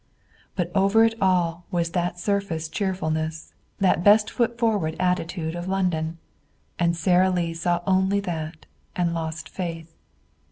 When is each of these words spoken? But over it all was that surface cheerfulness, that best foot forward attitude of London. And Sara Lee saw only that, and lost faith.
But 0.55 0.71
over 0.73 1.03
it 1.05 1.13
all 1.21 1.67
was 1.69 1.91
that 1.91 2.17
surface 2.17 2.67
cheerfulness, 2.67 3.53
that 3.77 4.03
best 4.03 4.31
foot 4.31 4.57
forward 4.57 4.95
attitude 4.99 5.53
of 5.55 5.67
London. 5.67 6.17
And 6.79 6.97
Sara 6.97 7.29
Lee 7.29 7.53
saw 7.53 7.83
only 7.85 8.19
that, 8.21 8.65
and 8.95 9.13
lost 9.13 9.47
faith. 9.47 9.93